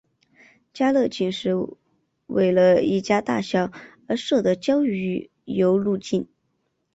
[0.73, 1.51] 家乐径是
[2.25, 3.71] 为了一家大小
[4.07, 4.79] 而设的郊
[5.45, 6.27] 游路径。